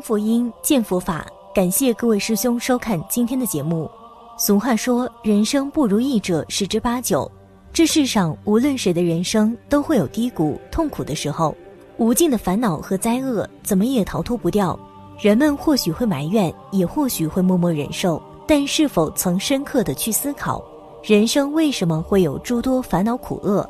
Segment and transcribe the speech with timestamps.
[0.00, 1.26] 闻佛音，见佛法。
[1.54, 3.90] 感谢各位师兄收看今天的节目。
[4.38, 7.30] 俗话说，人生不如意者十之八九。
[7.70, 11.54] 这世上无论谁的人生都会有低谷、痛苦的时候，
[11.98, 14.78] 无尽的烦恼和灾厄，怎么也逃脱不掉。
[15.18, 20.64] 人们或许会埋怨，也或许会默默忍受，但是否曾深刻的去思考，
[21.02, 23.68] 人生为什么会有诸多烦恼苦厄？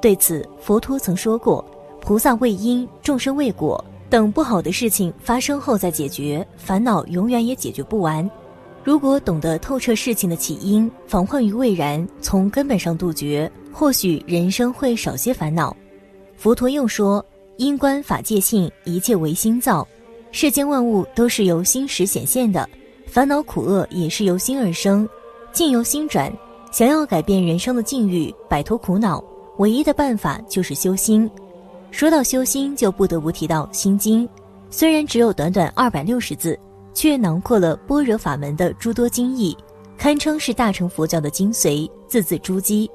[0.00, 1.62] 对此，佛陀曾说过
[2.00, 8.28] ：“菩萨为因，众生为果。”等不好的事情发生后再解决，烦恼永远也解决不完。
[8.84, 15.76] 如果懂得透彻事情的起因，防患于未然，从根本上杜绝，或许人生会少些烦恼。
[16.36, 17.24] 佛陀又说
[17.58, 19.86] ：“因观法界性，一切唯心造。
[20.30, 22.68] 世间万物都是由心识显现的，
[23.06, 25.08] 烦恼苦厄也是由心而生，
[25.52, 26.32] 境由心转。
[26.70, 29.22] 想要改变人生的境遇，摆脱苦恼，
[29.56, 31.28] 唯一的办法就是修心。”
[31.96, 34.28] 说到修心，就不得不提到《心经》。
[34.68, 36.58] 虽然只有短短二百六十字，
[36.92, 39.56] 却囊括了般若法门的诸多精义，
[39.96, 42.86] 堪称是大乘佛教的精髓，字字珠玑，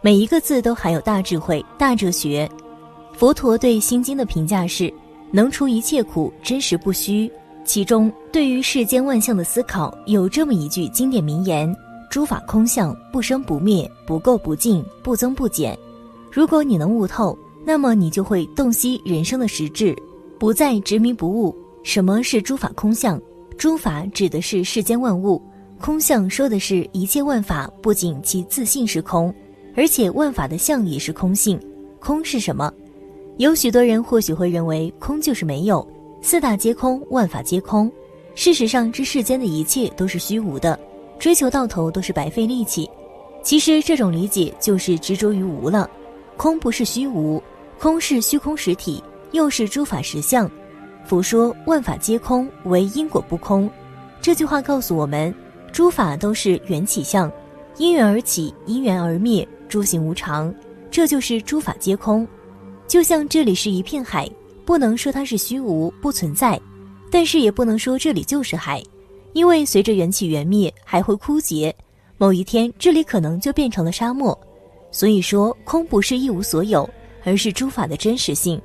[0.00, 2.50] 每一个字都含有大智慧、大哲学。
[3.12, 4.90] 佛陀对《心经》的评价是：
[5.30, 7.30] 能除一切苦，真实不虚。
[7.62, 11.70] 其中对于世间万象的思考，有这么一句经典名言
[12.08, 15.78] ：“诸法空相，不生不灭，不垢不净，不增不减。”
[16.32, 17.36] 如果你能悟透。
[17.68, 19.92] 那么你就会洞悉人生的实质，
[20.38, 21.52] 不再执迷不悟。
[21.82, 23.20] 什么是诸法空相？
[23.58, 25.42] 诸法指的是世间万物，
[25.80, 29.34] 空相说的是一切万法不仅其自性是空，
[29.74, 31.60] 而且万法的相也是空性。
[31.98, 32.72] 空是什么？
[33.38, 35.84] 有许多人或许会认为空就是没有，
[36.22, 37.90] 四大皆空，万法皆空。
[38.36, 40.78] 事实上，这世间的一切都是虚无的，
[41.18, 42.88] 追求到头都是白费力气。
[43.42, 45.90] 其实这种理解就是执着于无了，
[46.36, 47.42] 空不是虚无。
[47.78, 50.50] 空是虚空实体，又是诸法实相。
[51.04, 53.70] 佛说万法皆空，唯因果不空。
[54.20, 55.32] 这句话告诉我们，
[55.72, 57.30] 诸法都是缘起相，
[57.76, 60.52] 因缘而起，因缘而灭，诸行无常。
[60.90, 62.26] 这就是诸法皆空。
[62.88, 64.28] 就像这里是一片海，
[64.64, 66.58] 不能说它是虚无不存在，
[67.10, 68.82] 但是也不能说这里就是海，
[69.32, 71.74] 因为随着缘起缘灭，还会枯竭。
[72.16, 74.36] 某一天，这里可能就变成了沙漠。
[74.90, 76.88] 所以说，空不是一无所有。
[77.26, 78.62] 而是诸法的真实性，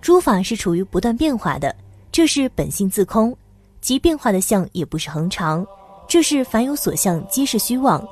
[0.00, 1.76] 诸法是处于不断变化的，
[2.10, 3.36] 这是本性自空，
[3.82, 5.64] 即变化的相也不是恒常，
[6.08, 8.02] 这是凡有所相皆是虚妄，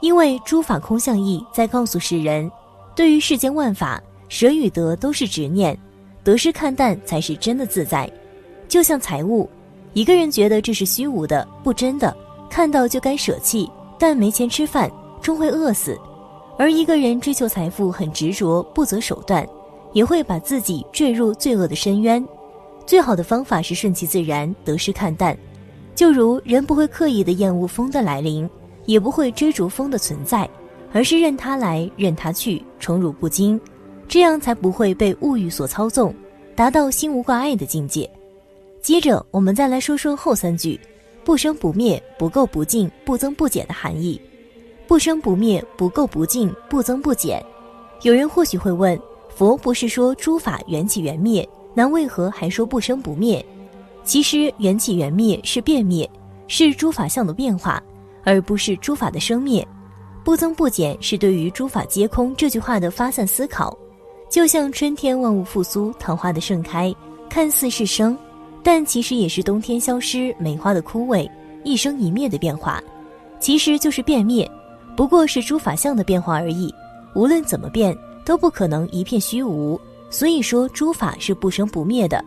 [0.00, 2.50] 因为诸法空相义在告诉世人，
[2.96, 5.78] 对于世间万法，舍与得都是执念，
[6.24, 8.10] 得失看淡才是真的自在。
[8.66, 9.48] 就像财物，
[9.92, 12.16] 一个人觉得这是虚无的、不真的，
[12.50, 14.90] 看到就该舍弃，但没钱吃饭，
[15.22, 15.96] 终会饿死。
[16.60, 19.48] 而一个人追求财富很执着，不择手段，
[19.94, 22.22] 也会把自己坠入罪恶的深渊。
[22.84, 25.34] 最好的方法是顺其自然，得失看淡。
[25.94, 28.46] 就如人不会刻意的厌恶风的来临，
[28.84, 30.46] 也不会追逐风的存在，
[30.92, 33.58] 而是任它来，任它去，宠辱不惊，
[34.06, 36.14] 这样才不会被物欲所操纵，
[36.54, 38.06] 达到心无挂碍的境界。
[38.82, 40.78] 接着，我们再来说说后三句：
[41.24, 44.20] 不生不灭，不垢不净，不增不减的含义。
[44.90, 47.40] 不生不灭，不垢不净，不增不减。
[48.02, 53.46] 有人或许会问：佛不是说诸法缘起缘灭，那为何还说不生不灭？
[54.02, 56.10] 其实缘起缘灭是变灭，
[56.48, 57.80] 是诸法相的变化，
[58.24, 59.64] 而不是诸法的生灭。
[60.24, 63.78] 不增不减是对于诸法皆空这句话的发散思考。
[64.28, 66.92] 就像春天万物复苏，桃花的盛开，
[67.28, 68.18] 看似是生，
[68.60, 71.30] 但其实也是冬天消失，梅花的枯萎，
[71.62, 72.82] 一生一灭的变化，
[73.38, 74.50] 其实就是变灭。
[75.00, 76.70] 不过是诸法相的变化而已，
[77.14, 79.80] 无论怎么变，都不可能一片虚无。
[80.10, 82.22] 所以说，诸法是不生不灭的。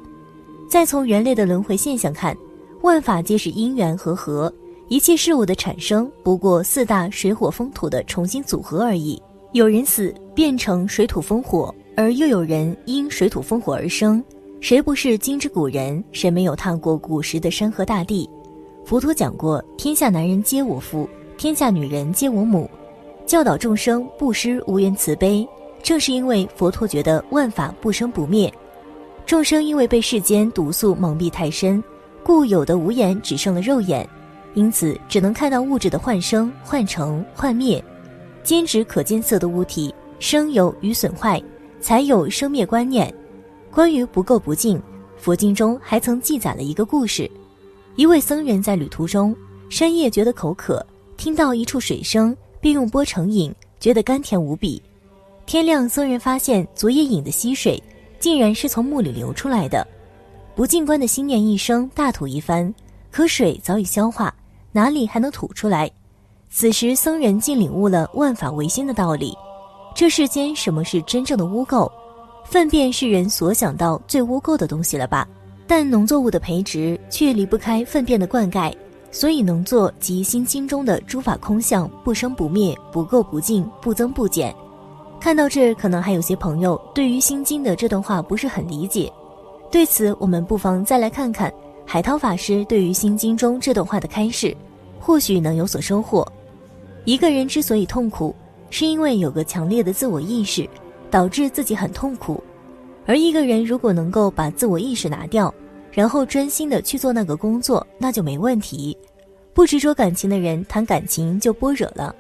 [0.68, 2.36] 再从人类的轮回现象看，
[2.82, 4.52] 万法皆是因缘和合，
[4.88, 9.22] 一切事物的产生不过四大水火风土的重新组合而已。
[9.52, 14.20] 有人死变成水土风火，而又有人因水土风火而生。
[14.62, 16.04] 谁不是今之古人？
[16.12, 18.28] 谁没有踏过古时的山河大地？
[18.84, 21.08] 佛陀讲过：天下男人皆我父。
[21.38, 22.70] 天下女人皆我母，
[23.26, 25.48] 教导众生布施无缘慈悲，
[25.82, 28.54] 正是因为佛陀觉得万法不生不灭，
[29.26, 31.84] 众生因为被世间毒素蒙蔽太深，
[32.24, 34.08] 故有的无眼只剩了肉眼，
[34.54, 37.84] 因此只能看到物质的幻生、幻成、幻灭，
[38.44, 41.42] 兼指可见色的物体生有与损坏，
[41.82, 43.14] 才有生灭观念。
[43.72, 44.82] 关于不垢不净，
[45.18, 47.30] 佛经中还曾记载了一个故事：
[47.96, 49.36] 一位僧人在旅途中，
[49.68, 50.86] 深夜觉得口渴。
[51.24, 53.50] 听到一处水声，便用钵盛饮，
[53.80, 54.84] 觉得甘甜无比。
[55.46, 57.82] 天亮，僧人发现昨夜饮的溪水，
[58.20, 59.88] 竟然是从墓里流出来的。
[60.54, 62.76] 不进观的心念一生大吐一番，
[63.10, 64.36] 可水早已消化，
[64.74, 65.90] 哪里还能吐出来？
[66.50, 69.34] 此时僧人竟领悟了万法唯心的道理。
[69.96, 71.90] 这世间什么是真正的污垢？
[72.44, 75.26] 粪便是人所想到最污垢的东西了吧？
[75.66, 78.76] 但农作物的培植却离不开粪便的灌溉，
[79.14, 84.54] 所以能作及心经中的诸法空相不生不灭，不垢不净，不增不减。
[85.20, 89.10] 看到这，可能还有些朋友对于心经的这段话不是很理解。
[89.72, 91.54] 对此，我们不妨再来看看
[91.86, 94.54] 海涛法师对于心经中这段话的开示，
[95.00, 96.28] 或许能有所收获。
[97.06, 98.36] 一个人之所以痛苦，
[98.70, 100.68] 是因为有个强烈的自我意识。
[101.12, 102.44] 导致自己很痛苦，
[103.06, 105.54] 而一个人如果能够把自我意识拿掉，
[105.94, 108.98] 然后专心的去做那个工作，那就没问题。
[109.54, 112.14] 不执着感情的人谈感情就波惹了，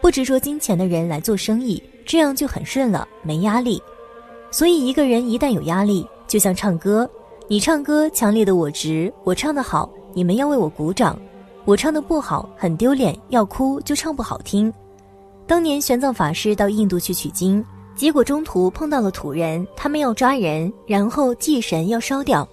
[0.00, 3.80] 不执着金钱的人来做生意，这样就很顺了，没压力。
[4.50, 7.08] 所以一个人一旦有压力，就像唱歌，
[7.46, 11.16] 你唱歌强烈的我执，我唱得好，你们要为我鼓掌；
[11.64, 14.72] 我唱得不好，很丢脸，要哭就唱不好听。
[15.46, 17.64] 当年玄奘法师到印度去取经。
[17.96, 22.48] 结果中途碰到了土人，他们要抓人，然后祭神要烧掉。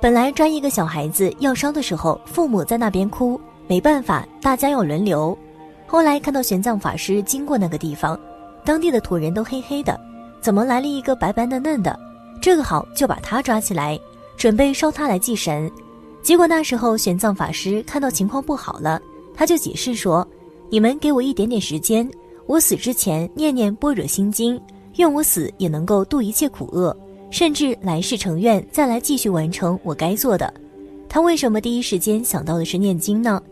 [0.00, 5.36] 本来抓一个小孩子要烧的时候，父母在那边哭，没办法，大家要轮流。
[5.86, 8.18] 后来看到玄奘法师经过那个地方，
[8.64, 10.00] 当地的土人都黑黑的，
[10.40, 11.98] 怎么来了一个白白嫩嫩的？
[12.40, 14.00] 这个好，就把他抓起来，
[14.38, 15.70] 准备烧他来祭神。
[16.22, 18.98] 结果那时候玄奘法师看到情况不好了，
[19.34, 20.26] 他就解释说
[20.70, 22.10] ：“你们给我一点点时间，
[22.46, 24.58] 我死之前念念般若心经。”
[24.96, 26.94] 愿我死也能够度一切苦厄，
[27.30, 30.52] 甚至来世成愿再来继续完成我该做的。
[31.08, 33.42] 他为什么第一时间想到的是念经呢？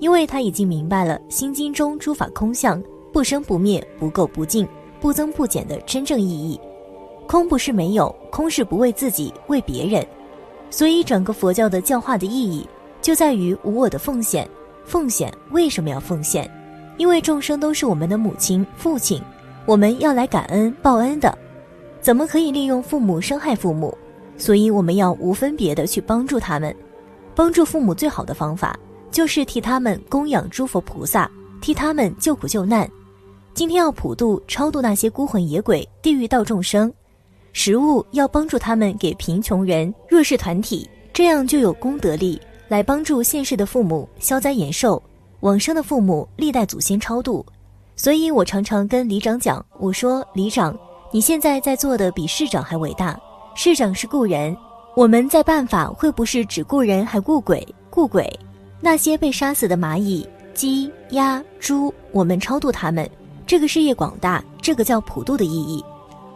[0.00, 2.82] 因为他已经明白了心经中诸法空相
[3.12, 4.66] 不生不灭、不垢不净、
[5.00, 6.60] 不增不减的真正意义。
[7.26, 10.06] 空不是没有，空是不为自己，为别人。
[10.70, 12.66] 所以整个佛教的教化的意义
[13.02, 14.48] 就在于无我的奉献。
[14.84, 16.48] 奉献为什么要奉献？
[16.96, 19.20] 因为众生都是我们的母亲、父亲。
[19.66, 21.36] 我们要来感恩报恩的，
[22.00, 23.96] 怎么可以利用父母伤害父母？
[24.36, 26.74] 所以我们要无分别的去帮助他们。
[27.34, 28.78] 帮助父母最好的方法
[29.10, 31.30] 就是替他们供养诸佛菩萨，
[31.60, 32.88] 替他们救苦救难。
[33.54, 36.92] 今天要普度超度那些孤魂野鬼、地狱道众生，
[37.52, 45.02] 食物要帮助他们给贫穷人、弱势团体，这样就有功德力来帮助现世的父母消灾延寿，
[45.40, 47.44] 往生的父母历代祖先超度。
[47.96, 50.78] 所以我常常跟里长讲，我说里长，
[51.10, 53.18] 你现在在做的比市长还伟大。
[53.54, 54.54] 市长是雇人，
[54.94, 57.66] 我们在办法会不是只雇人还雇鬼？
[57.90, 58.38] 雇鬼，
[58.80, 63.08] 那些被杀死的蚂蚁、鸡、鸭、猪，我们超度他们。
[63.46, 65.82] 这个事业广大，这个叫普度的意义。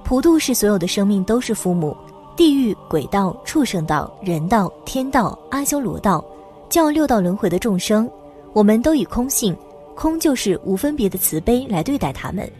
[0.02, 1.94] 普度是所有的生命都是父母，
[2.34, 6.24] 地狱、鬼道、畜生道、人道、天道、阿修罗道，
[6.70, 8.10] 叫六道轮回的众生，
[8.54, 9.54] 我们都以空性。
[9.94, 12.50] 空就是无分别的慈悲来对待他们，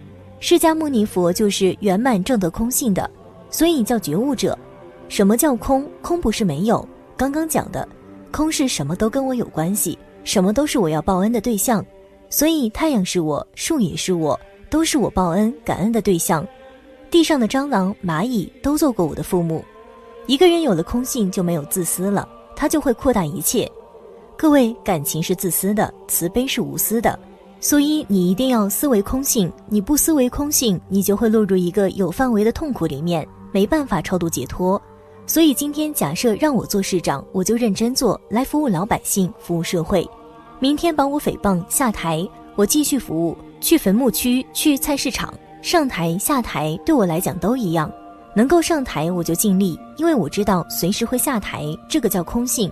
[0.44, 3.09] 释迦牟尼佛就是圆满正得空性的，
[3.49, 4.59] 所以叫觉悟者。
[5.09, 5.89] 什么叫空？
[6.03, 6.85] 空不是没有，
[7.17, 7.89] 刚刚讲的，
[8.33, 11.85] 空是什么都跟我有关系，什么都是我要报恩的对象。
[12.28, 14.38] 所以太阳是我，树也是我，
[14.69, 16.45] 都是我报恩感恩的对象。
[17.09, 19.64] 地上的蟑螂、蚂蚁都做过我的父母。
[20.26, 23.71] 一个人有了空性，就没有自私了，他就会扩大一切。
[24.37, 27.16] 各位，感情是自私的，慈悲是无私的，
[27.62, 29.50] 所以你一定要思维空性。
[29.69, 34.83] 你不思维空性，你就会落入一个有范围的痛苦里面，没办法超度解脱。
[35.28, 40.04] 所以今天假设让我做市长，我就认真做，来服务老百姓，服务社会。
[40.59, 47.90] 明天把我诽谤下台，我继续服务，去坟墓区，去菜市场，上台下台对我来讲都一样。
[48.35, 52.71] 能够上台我就尽力，因为我知道随时会下台，这个叫空性。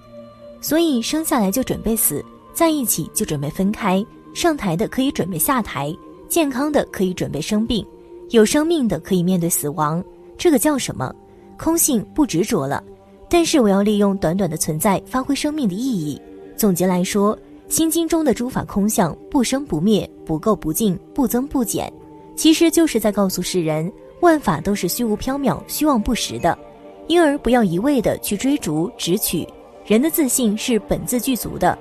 [0.61, 4.05] 所以生下来就准备死，在一起就准备分开。
[4.35, 5.95] 上台的可以准备下台，
[6.29, 7.85] 健康的可以准备生病，
[8.31, 10.03] 有生命的可以面对死亡。
[10.39, 11.15] 这个叫什么？
[11.59, 12.83] 空性不执着了。
[13.29, 16.21] 但是我要利用短短的存在，发挥生命的意义。
[16.57, 17.37] 总结来说，
[17.69, 21.93] 《心经》中的诸法空相不生不灭，不垢不净，不增不减，
[22.35, 26.59] 其实就是在告诉世人，万法都是虚无缥缈、虚妄不实的，
[27.07, 29.47] 因而不要一味的去追逐、执取。
[29.87, 31.79] 人的自信是本自具足的，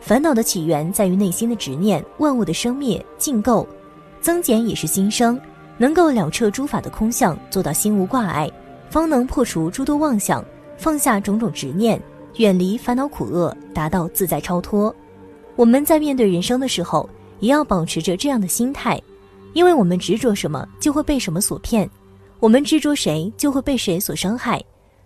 [0.00, 3.66] 烦恼的起源在于内心的执念，万物的生灭尽垢，
[4.20, 5.38] 增减也是心生。
[5.80, 8.50] 能够了彻诸法的空相，做到心无挂碍，
[8.90, 10.44] 方能破除诸多妄想，
[10.76, 12.00] 放下种种执念，
[12.36, 14.92] 远离烦恼苦厄，达到自在超脱。
[15.54, 19.00] 我们在面对人生的时候，也要保持着这样的心态，
[19.52, 21.86] 因为我们执着什么，就会被什么所骗；
[22.40, 24.60] 我们执着谁，就会被谁所伤害。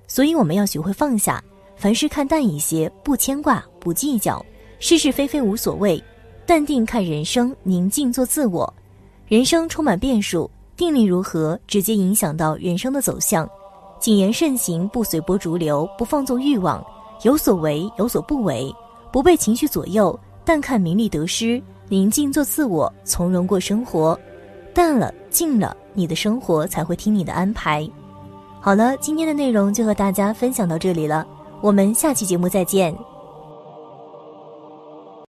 [0.07, 1.43] 所以我们要学会放下。
[1.77, 4.45] 凡事看淡一些，不牵挂，不计较，
[4.83, 6.03] 是是非非无所谓，
[6.45, 8.75] 淡定看人生，宁静做自我。
[9.29, 13.49] 人生充满变数，定力如何，直接影响到人生的走向。
[14.01, 16.85] 谨言慎行，不随波逐流，不放纵欲望，
[17.23, 18.75] 有所为，有所不为，
[19.13, 24.19] 不被情绪左右，淡看名利得失，宁静做自我，从容过生活。
[24.75, 27.89] 淡了，静了，你的生活才会听你的安排。
[28.61, 31.25] 好了，今天的内容就和大家分享到这里了，
[31.61, 32.93] 我们下期节目再见。